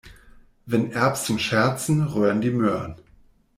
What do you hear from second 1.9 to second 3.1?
röhren die Möhren.